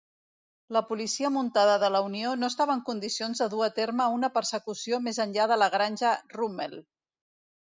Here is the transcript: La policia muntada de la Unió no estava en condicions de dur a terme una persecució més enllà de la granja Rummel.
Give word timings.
La 0.75 0.81
policia 0.91 1.29
muntada 1.35 1.75
de 1.83 1.91
la 1.95 2.01
Unió 2.05 2.31
no 2.43 2.47
estava 2.53 2.77
en 2.77 2.81
condicions 2.87 3.43
de 3.45 3.49
dur 3.53 3.61
a 3.67 3.71
terme 3.81 4.09
una 4.17 4.33
persecució 4.39 5.01
més 5.09 5.23
enllà 5.27 5.47
de 5.53 5.59
la 5.65 5.69
granja 5.77 6.15
Rummel. 6.39 6.75